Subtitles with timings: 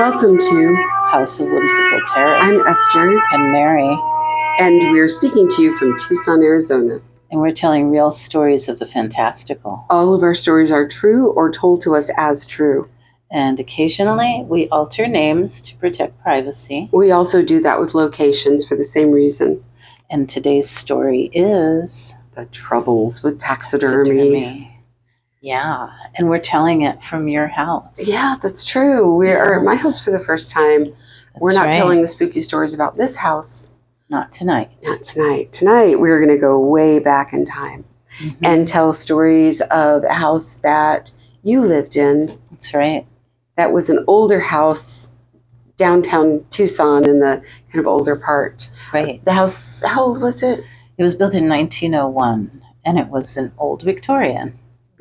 [0.00, 0.76] Welcome to
[1.12, 2.34] House of Whimsical Terror.
[2.36, 3.94] I'm Esther, I'm Mary,
[4.58, 7.00] and we're speaking to you from Tucson, Arizona.
[7.30, 9.84] and we're telling real stories of the fantastical.
[9.90, 12.88] All of our stories are true or told to us as true.
[13.30, 16.88] And occasionally we alter names to protect privacy.
[16.94, 19.62] We also do that with locations for the same reason.
[20.08, 24.16] And today's story is The troubles with taxidermy.
[24.16, 24.69] taxidermy.
[25.40, 28.06] Yeah, and we're telling it from your house.
[28.08, 29.16] Yeah, that's true.
[29.16, 30.84] We are at my house for the first time.
[30.84, 31.74] That's we're not right.
[31.74, 33.72] telling the spooky stories about this house.
[34.10, 34.70] Not tonight.
[34.84, 35.52] Not tonight.
[35.52, 37.84] Tonight, we're going to go way back in time
[38.18, 38.36] Mhm.
[38.42, 41.12] and tell stories of a house that
[41.42, 43.06] you lived in That's right.
[43.56, 45.08] that was an older house
[45.76, 47.40] downtown Tucson in the
[47.72, 48.68] kind of older part.
[48.92, 49.24] Right.
[49.24, 50.62] The house, how old was it?
[50.98, 54.58] It was built in 1901 and it was an old Victorian.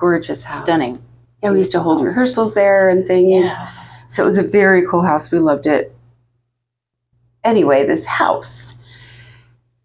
[0.00, 0.62] Gorgeous house.
[0.62, 0.98] Stunning.
[1.42, 3.46] Yeah, we used to hold rehearsals there and things.
[3.46, 3.68] Yeah.
[4.08, 5.30] So it was a very cool house.
[5.30, 5.94] We loved it.
[7.44, 8.74] Anyway, this house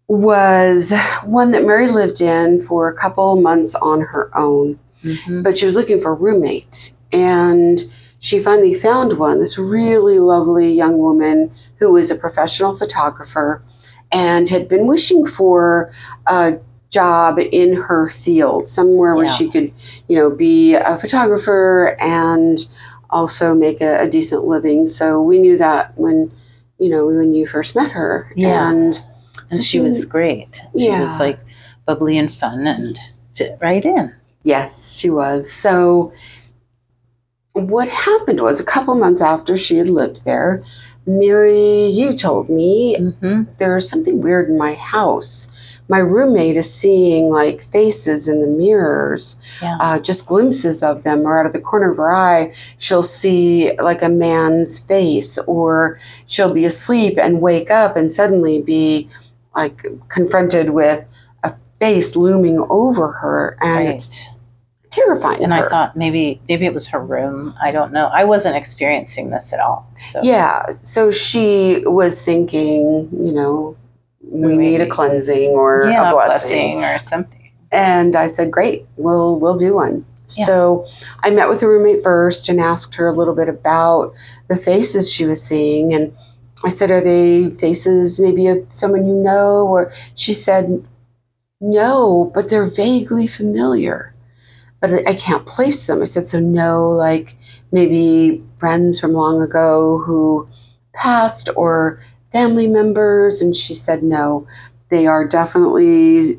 [0.08, 0.92] was
[1.24, 5.42] one that Mary lived in for a couple months on her own, Mhm.
[5.42, 6.92] but she was looking for a roommate.
[7.12, 7.84] And
[8.18, 11.50] she finally found one, this really lovely young woman
[11.80, 13.62] who was a professional photographer
[14.12, 15.90] and had been wishing for
[16.26, 16.56] a
[17.00, 19.68] job in her field, somewhere where she could,
[20.08, 22.58] you know, be a photographer and
[23.10, 24.86] also make a, a decent living.
[24.86, 26.30] So we knew that when,
[26.78, 28.30] you know, when you first met her.
[28.36, 28.70] Yeah.
[28.70, 28.94] And
[29.46, 30.52] so And she was great.
[30.78, 31.02] She Yeah.
[31.02, 31.38] was like
[31.86, 32.96] bubbly and fun and
[33.34, 34.12] fit right in.
[34.42, 35.50] Yes, she was.
[35.52, 36.12] So,
[37.52, 40.62] what happened was a couple months after she had lived there,
[41.06, 45.65] Mary, you told me hmm there's something weird in my house.
[45.88, 49.76] My roommate is seeing like faces in the mirrors, Yeah.
[49.80, 53.72] uh, just glimpses of them, or out of the corner of her eye, she'll see
[53.80, 59.08] like a man's face, or she'll be asleep and wake up and suddenly be
[59.54, 61.10] like confronted with
[61.44, 64.26] a face looming over her, and it's
[64.90, 65.42] terrifying.
[65.44, 65.66] And her.
[65.66, 67.54] I thought maybe maybe it was her room.
[67.62, 68.06] I don't know.
[68.12, 69.86] I wasn't experiencing this at all.
[69.96, 73.76] So Yeah, so she was thinking, you know,
[74.30, 76.82] we need a cleansing or yeah, a blessing.
[76.82, 77.52] or something.
[77.72, 80.04] And I said, "Great, we'll we'll do one."
[80.36, 80.44] Yeah.
[80.44, 80.86] So
[81.22, 84.14] I met with a roommate first and asked her a little bit about
[84.48, 86.14] the faces she was seeing, and
[86.64, 90.84] I said, "Are they faces maybe of someone you know?" Or she said,
[91.60, 94.14] "No, but they're vaguely familiar."
[94.80, 96.02] But I can't place them.
[96.02, 97.36] I said, "So no, like
[97.72, 100.48] maybe friends from long ago who
[100.94, 102.00] passed or
[102.36, 104.44] family members?" And she said, "No,
[104.90, 106.38] they are definitely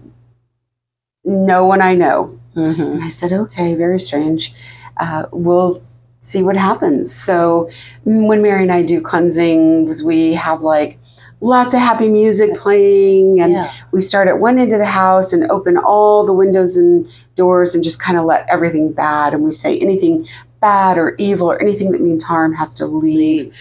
[1.25, 4.51] no one I know." hmm And I said, okay, very strange.
[4.99, 5.81] Uh, we'll
[6.19, 7.13] see what happens.
[7.13, 7.69] So
[8.03, 10.97] when Mary and I do cleansings, we have like
[11.39, 13.69] lots of happy music playing and Yeah.
[13.91, 17.75] we start at one end of the house and open all the windows and doors
[17.75, 20.25] and just kind of let everything bad and we say anything
[20.61, 23.55] bad or evil or anything that means harm has to leave.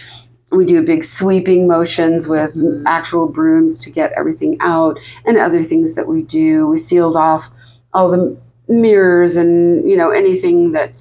[0.51, 5.95] We do big sweeping motions with actual brooms to get everything out and other things
[5.95, 6.67] that we do.
[6.67, 7.49] We sealed off
[7.93, 8.37] all the
[8.69, 10.91] mirrors and you know anything that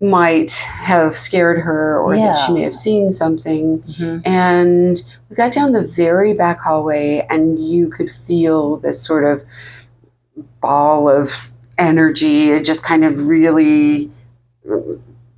[0.00, 3.82] might have scared her or that she may have seen something.
[3.96, 9.24] Hmm and we got down the very back hallway and you could feel this sort
[9.24, 9.44] of
[10.60, 12.50] ball of energy.
[12.50, 14.10] It just kind of really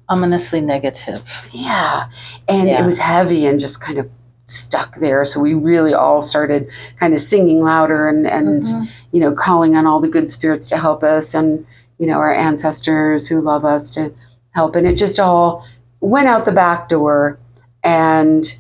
[0.08, 1.22] Ominously negative.
[1.52, 2.04] yeah
[2.48, 2.80] and Yeah.
[2.82, 4.08] it was heavy and just kind of
[4.46, 6.68] stuck there so we really all started
[6.98, 8.90] kind of singing louder and and Mhm.
[9.12, 11.64] you know, calling on all the good spirits to help us and,
[11.98, 14.12] you know, our ancestors who love us to
[14.54, 14.74] help.
[14.74, 15.64] And it just all
[16.00, 17.38] went out the back door
[17.84, 18.58] and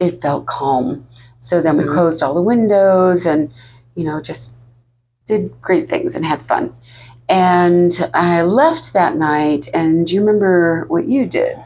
[0.00, 1.06] it felt calm.
[1.38, 1.92] So then we Mhm.
[1.94, 3.50] closed all the windows and,
[3.94, 4.52] you know, just
[5.24, 6.74] did great things and had fun.
[7.30, 9.68] And I left that night.
[9.72, 11.56] And do you remember what you did?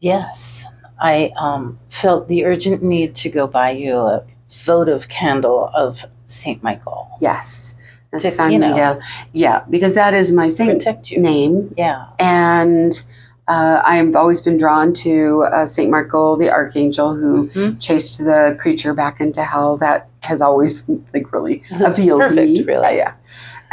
[0.00, 0.66] Yes,
[1.00, 6.62] I um, felt the urgent need to go buy you a votive candle of Saint
[6.62, 7.08] Michael.
[7.20, 7.76] Yes.
[8.12, 8.70] The To, San you know.
[8.70, 9.00] Miguel.
[9.32, 10.84] Yeah, because that is my saint
[11.16, 11.74] name.
[11.76, 12.06] Yeah.
[12.18, 13.02] and
[13.48, 17.80] uh, I've always been drawn to uh, Saint Michael, the archangel who Mhm.
[17.80, 19.76] chased the creature back into hell.
[19.76, 20.82] That has always
[21.14, 22.62] like really That's appealed perfect, to me.
[22.64, 22.96] really.
[22.96, 23.12] Yeah, yeah.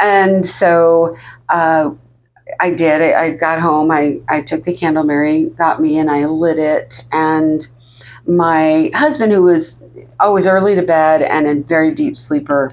[0.00, 1.16] And so
[1.48, 1.90] uh,
[2.60, 3.02] I did.
[3.02, 3.90] I, I got home.
[3.90, 7.04] I I took the candle Mary got me, and I lit it.
[7.10, 7.66] And
[8.26, 9.84] my husband, who was
[10.20, 12.72] always early to bed and a very deep sleeper.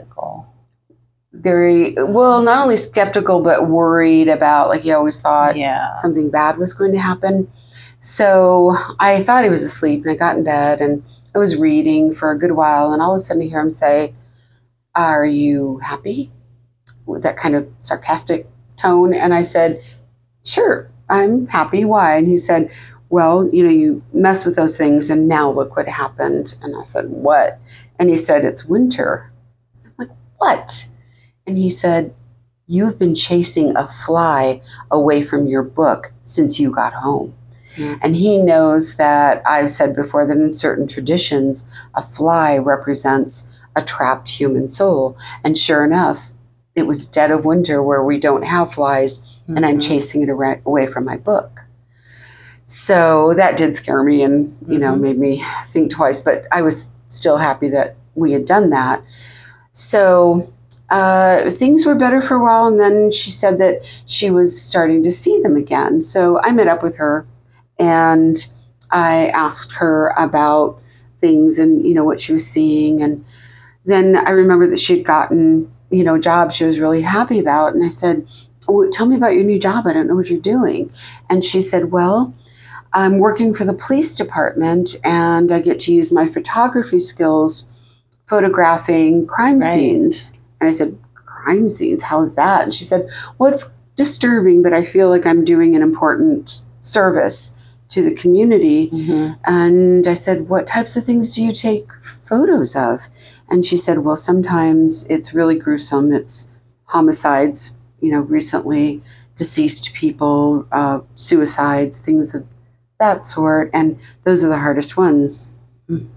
[1.42, 5.94] Very well, not only skeptical but worried about like he always thought Yeah.
[5.94, 7.50] something bad was going to happen.
[8.00, 11.04] So I thought he was asleep, and I got in bed and
[11.36, 13.72] I was reading for a good while, and all of a sudden I hear him
[13.72, 14.14] say,
[14.96, 16.32] "Are you happy?"
[17.06, 19.82] With that kind of sarcastic tone, and I said,
[20.44, 21.86] "Sure, I'm happy.
[21.86, 22.72] Why?" And he said,
[23.10, 26.84] "Well, you know, you mess with those things, and now look what happened." And I
[26.84, 27.60] said, "What?"
[28.00, 29.32] And he said, "It's winter."
[29.86, 30.88] I'm like, "What?"
[31.52, 32.14] And he said,
[32.66, 37.34] You've been chasing a fly away from your book since you got home.
[37.76, 38.00] Mm.
[38.02, 43.82] And he knows that I've said before that in certain traditions, a fly represents a
[43.82, 45.18] trapped human soul.
[45.44, 46.32] And sure enough,
[46.74, 49.88] it was dead of winter where we don't have flies, and I'm Mhm.
[49.90, 51.66] chasing it away from my book.
[52.64, 55.02] So that did scare me and, you know, Mhm.
[55.02, 59.02] made me think twice, but I was still happy that we had done that.
[59.72, 60.48] So
[60.92, 65.02] uh, things were better for a while, and then she said that she was starting
[65.04, 66.02] to see them again.
[66.02, 67.26] So I met up with her
[67.80, 68.36] and
[68.92, 70.80] I asked her about
[71.20, 73.02] things and, you know, what she was seeing.
[73.02, 73.24] And
[73.86, 77.74] then I remember that she'd gotten, you know, a job she was really happy about.
[77.74, 78.28] And I said,
[78.68, 79.88] oh, Tell me about your new job.
[79.88, 80.92] I don't know what you're doing.
[81.30, 82.36] And she said, Well,
[82.94, 87.70] I'm working for the police department and I get to use my photography skills
[88.26, 89.74] photographing crime Right.
[89.74, 90.34] scenes.
[90.62, 92.04] And I said, Crime scenes?
[92.04, 92.64] How's that?
[92.64, 93.10] And she said,
[93.40, 98.90] Well, it's disturbing, but I feel like I'm doing an important service to the community.
[98.92, 99.38] Mhm.
[99.46, 103.08] And I said, What types of things do you take photos of?
[103.50, 106.14] And she said, Well, sometimes it's really gruesome.
[106.14, 106.48] It's
[106.86, 109.02] homicides, you know, recently
[109.36, 112.50] deceased people, uh, suicides, things of
[113.00, 113.72] that sort.
[113.74, 115.54] And those are the hardest ones.
[115.90, 116.08] Mhm.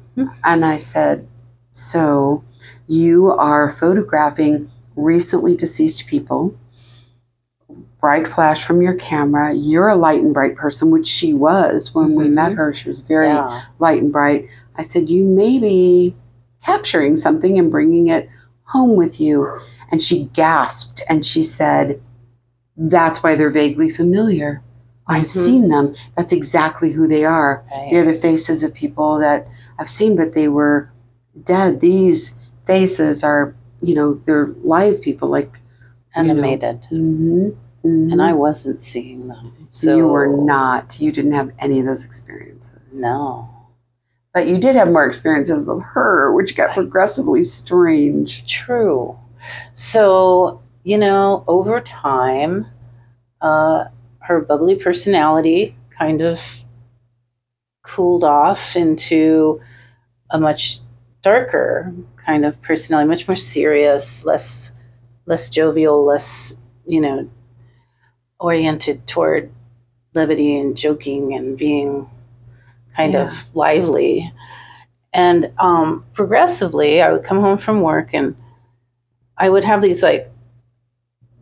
[0.45, 1.27] And I said,
[1.73, 2.45] So
[2.87, 6.55] you are photographing recently deceased people,
[8.01, 9.53] bright flash from your camera.
[9.53, 12.33] You're a light and bright person, which she was when we Mhm.
[12.33, 12.73] met her.
[12.73, 13.63] She was very Yeah.
[13.79, 14.49] light and bright.
[14.77, 16.15] I said, You may be
[16.63, 18.29] capturing something and bringing it
[18.65, 19.49] home with you.
[19.91, 22.01] And she gasped and she said,
[22.77, 24.61] That's why they're vaguely familiar.
[25.07, 25.29] I've Mhm.
[25.31, 25.93] seen them.
[26.17, 27.63] That's exactly who they are.
[27.71, 27.89] Right.
[27.93, 29.47] They're the faces of people that
[29.79, 30.89] I've seen, but they were
[31.45, 31.81] dead.
[31.81, 32.35] These
[32.65, 35.29] faces are, you know, they're live people.
[35.29, 35.61] Like,
[36.17, 36.31] you know.
[36.31, 36.85] Animated.
[36.91, 37.49] hmm
[37.83, 39.69] And I wasn't seeing them.
[39.71, 41.01] So you were not.
[41.01, 43.01] You didn't have any of those experiences.
[43.03, 43.49] No.
[44.33, 48.47] But you did have more experiences with her, which got progressively strange.
[48.47, 49.17] True.
[49.75, 52.67] So, you know, over time,
[53.41, 53.85] uh,
[54.21, 56.41] her bubbly personality kind of
[57.83, 59.61] cooled off into
[60.31, 60.81] a much
[61.25, 61.93] darker
[62.25, 64.73] kind of personality, much more serious, less
[65.27, 67.29] less jovial, less, you know,
[68.39, 69.51] oriented toward
[70.15, 72.09] levity and joking and being
[72.97, 73.27] kind Yeah.
[73.29, 74.33] of lively.
[75.13, 78.37] And um, progressively, I would come home from work and
[79.39, 80.31] I would have these like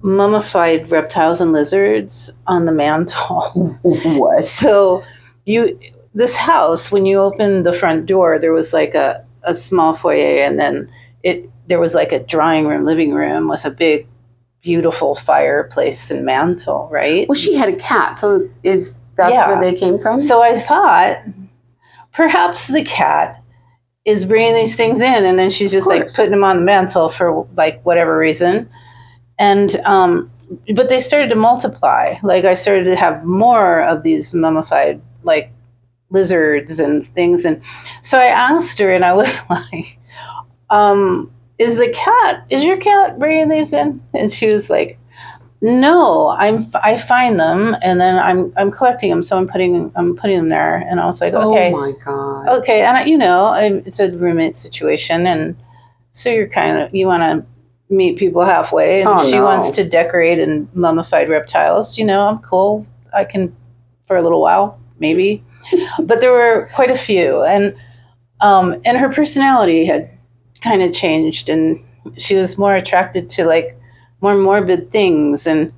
[0.02, 3.42] mummified reptiles and lizards on the mantle.
[3.82, 4.44] what?
[4.44, 5.02] so
[5.44, 5.78] you,
[6.14, 10.42] this house, when you opened the front door, there was like a, a small foyer,
[10.42, 10.90] and then
[11.22, 14.06] it there was like a drawing room, living room with a big,
[14.62, 17.28] beautiful fireplace and mantle, right?
[17.28, 19.48] Well, she had a cat, so is that's Yeah.
[19.48, 20.18] where they came from?
[20.18, 21.18] So I thought
[22.12, 23.42] perhaps the cat
[24.04, 27.08] is bringing these things in, and then she's just like putting them on the mantle
[27.08, 28.68] for like whatever reason.
[29.38, 30.30] And um,
[30.74, 32.14] but they started to multiply.
[32.22, 35.50] Like I started to have more of these mummified like
[36.12, 37.60] lizards and things, and
[38.02, 39.98] so I asked her, and I was like,
[40.70, 42.44] um, "Is the cat?
[42.50, 44.98] Is your cat bringing these in?" And she was like.
[45.64, 46.66] No, I'm.
[46.82, 48.52] I find them, and then I'm.
[48.56, 49.92] I'm collecting them, so I'm putting.
[49.94, 52.48] I'm putting them there, and I was like, okay, Oh my god.
[52.58, 55.54] okay, and I, you know, I, it's a roommate situation, and
[56.10, 57.46] so you're kind of you want to
[57.94, 59.44] meet people halfway, and Oh, she no.
[59.44, 61.96] wants to decorate in mummified reptiles.
[61.96, 62.84] You know, I'm cool.
[63.14, 63.54] I can
[64.06, 65.44] for a little while, maybe,
[66.02, 67.74] but there were quite a few, and
[68.40, 70.10] um, and her personality had
[70.60, 71.82] kind of changed, and
[72.18, 73.78] she was more attracted to like
[74.20, 75.72] more morbid things, and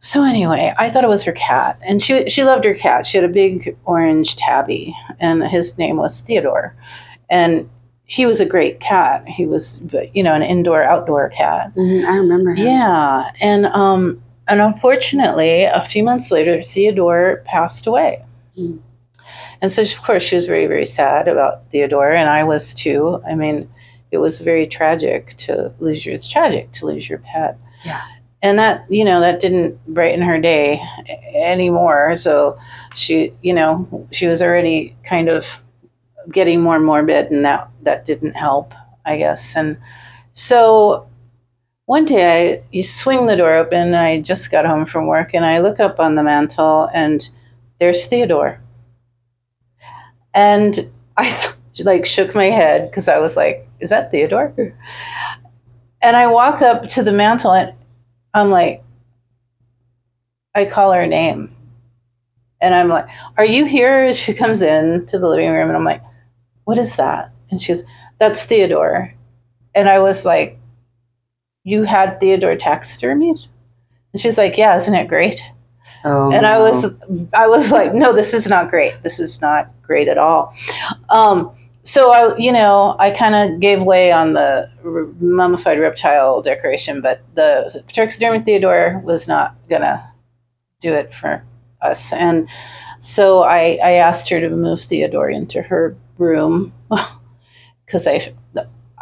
[0.00, 3.06] so anyway, I thought it was her cat, and she she loved her cat.
[3.06, 6.74] She had a big orange tabby, and his name was Theodore,
[7.30, 7.68] and
[8.04, 9.26] he was a great cat.
[9.26, 11.72] He was, you know, an indoor outdoor cat.
[11.76, 12.66] Mhm, I remember him.
[12.66, 18.24] Yeah, and um, and unfortunately, a few months later, Theodore passed away.
[18.58, 18.80] Mm.
[19.62, 23.22] And so, of course, she was very, very sad about Theodore, and I was too.
[23.26, 23.70] I mean,
[24.10, 26.14] it was very tragic to lose your.
[26.14, 27.56] It's tragic to lose your pet.
[27.84, 28.00] Yeah.
[28.42, 30.80] and that you know that didn't brighten her day
[31.34, 32.58] anymore so
[32.94, 35.62] she you know she was already kind of
[36.30, 39.76] getting more morbid and that that didn't help i guess and
[40.32, 41.06] so
[41.86, 45.44] one day I, you swing the door open i just got home from work and
[45.44, 47.28] i look up on the mantle and
[47.80, 48.60] there's theodore
[50.34, 54.52] and i like shook my head because i was like is that theodore
[56.00, 57.74] and i walk up to the mantle and
[58.34, 58.82] I'm like,
[60.54, 61.54] I call her name.
[62.60, 64.12] And I'm like, Are you here?
[64.14, 66.02] She comes in to the living room and I'm like,
[66.64, 67.32] What is that?
[67.50, 67.84] And she goes,
[68.18, 69.14] That's Theodore.
[69.74, 70.58] And I was like,
[71.64, 73.46] You had Theodore taxidermied?
[74.12, 75.42] And she's like, Yeah, isn't it great?
[76.04, 76.86] Oh, and I was
[77.34, 78.98] I was like, No, this is not great.
[79.02, 80.54] This is not great at all.
[81.10, 81.50] Um,
[81.82, 87.02] so I, you know, I kind of gave way on the r- mummified reptile decoration,
[87.02, 90.02] but the taxidermy Theodore was not gonna
[90.80, 91.44] do it for
[91.82, 92.48] us, and
[93.00, 96.72] so I, I asked her to move Theodore into her room
[97.84, 98.32] because I,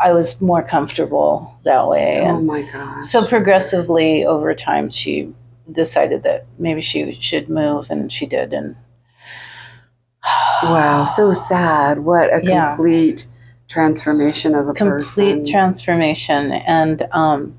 [0.02, 3.04] I was more comfortable that way, Oh and my god!
[3.04, 5.32] so progressively over time, she
[5.70, 8.75] decided that maybe she should move, and she did, and
[10.64, 12.00] wow, so sad.
[12.00, 12.66] What a Yeah.
[12.68, 13.26] complete
[13.68, 15.25] transformation of a complete person.
[15.37, 17.56] Complete transformation and um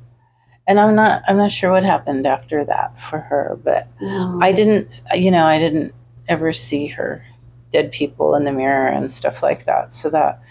[0.68, 4.38] and i'm not i'm not sure what happened after that for her but Oh.
[4.42, 5.94] i didn't you know i didn't
[6.28, 7.24] ever see her
[7.72, 10.42] dead people in the mirror and stuff like that so that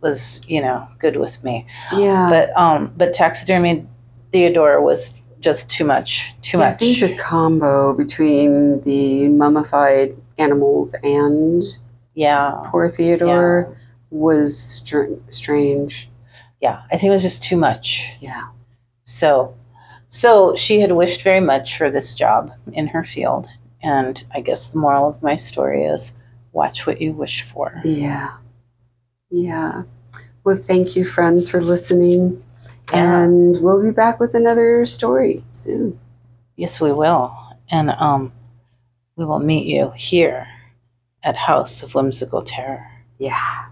[0.00, 2.28] was you know good with me yeah.
[2.30, 3.84] but um but taxidermy
[4.30, 10.16] theodore was just too much too Yeah, I much think the combo between the mummified
[10.38, 11.62] animals and
[12.14, 13.76] yeah poor Theodore
[14.10, 16.08] was str- strange.
[16.60, 18.42] yeah i think it was just too much Yeah.
[19.04, 19.54] So,
[20.08, 23.46] so she had wished very much for this job in her field,
[23.80, 26.12] and I guess the moral of my story is
[26.52, 27.80] watch what you wish for.
[27.84, 28.36] Yeah.
[29.30, 29.82] Yeah.
[30.42, 32.42] Well, thank you, friends, for listening.
[32.92, 33.22] Yeah.
[33.22, 36.00] And we'll be back with another story soon.
[36.56, 37.32] Yes, we will,
[37.70, 38.32] and um,
[39.16, 40.46] we will meet you here
[41.22, 42.86] at House of Whimsical Terror.
[43.18, 43.70] Yeah.